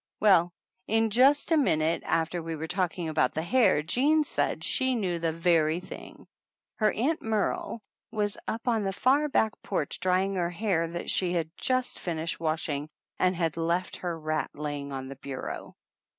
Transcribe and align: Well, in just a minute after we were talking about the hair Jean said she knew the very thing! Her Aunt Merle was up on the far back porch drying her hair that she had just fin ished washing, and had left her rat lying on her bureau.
Well, 0.19 0.51
in 0.87 1.11
just 1.11 1.51
a 1.51 1.57
minute 1.57 2.01
after 2.07 2.41
we 2.41 2.55
were 2.55 2.65
talking 2.67 3.07
about 3.07 3.33
the 3.35 3.43
hair 3.43 3.83
Jean 3.83 4.23
said 4.23 4.63
she 4.63 4.95
knew 4.95 5.19
the 5.19 5.31
very 5.31 5.79
thing! 5.79 6.25
Her 6.77 6.91
Aunt 6.91 7.21
Merle 7.21 7.83
was 8.11 8.35
up 8.47 8.67
on 8.67 8.83
the 8.83 8.93
far 8.93 9.29
back 9.29 9.51
porch 9.61 9.99
drying 9.99 10.33
her 10.33 10.49
hair 10.49 10.87
that 10.87 11.11
she 11.11 11.33
had 11.33 11.51
just 11.55 11.99
fin 11.99 12.17
ished 12.17 12.39
washing, 12.39 12.89
and 13.19 13.35
had 13.35 13.57
left 13.57 13.97
her 13.97 14.19
rat 14.19 14.49
lying 14.55 14.91
on 14.91 15.07
her 15.07 15.13
bureau. 15.17 15.75